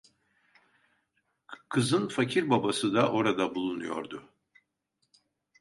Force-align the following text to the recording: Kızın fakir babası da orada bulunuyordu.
Kızın 1.69 2.07
fakir 2.07 2.49
babası 2.49 2.93
da 2.93 3.11
orada 3.11 3.55
bulunuyordu. 3.55 4.29